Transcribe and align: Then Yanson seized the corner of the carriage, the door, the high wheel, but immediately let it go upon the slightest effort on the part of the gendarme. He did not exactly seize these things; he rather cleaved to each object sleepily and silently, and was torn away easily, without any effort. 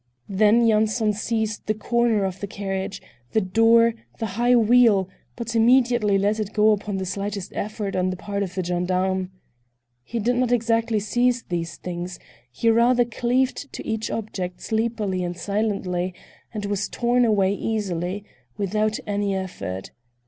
Then 0.29 0.65
Yanson 0.65 1.13
seized 1.13 1.67
the 1.67 1.75
corner 1.75 2.23
of 2.25 2.39
the 2.39 2.47
carriage, 2.47 3.03
the 3.33 3.39
door, 3.39 3.93
the 4.17 4.25
high 4.33 4.55
wheel, 4.55 5.07
but 5.35 5.55
immediately 5.55 6.17
let 6.17 6.39
it 6.39 6.53
go 6.53 6.71
upon 6.71 6.97
the 6.97 7.05
slightest 7.05 7.53
effort 7.53 7.95
on 7.95 8.09
the 8.09 8.15
part 8.15 8.41
of 8.41 8.55
the 8.55 8.63
gendarme. 8.63 9.29
He 10.01 10.17
did 10.17 10.37
not 10.37 10.51
exactly 10.51 10.99
seize 10.99 11.43
these 11.43 11.75
things; 11.75 12.17
he 12.51 12.71
rather 12.71 13.05
cleaved 13.05 13.71
to 13.73 13.85
each 13.85 14.09
object 14.09 14.59
sleepily 14.63 15.23
and 15.23 15.37
silently, 15.37 16.15
and 16.51 16.65
was 16.65 16.89
torn 16.89 17.23
away 17.23 17.53
easily, 17.53 18.25
without 18.57 18.97
any 19.05 19.35
effort. 19.35 19.91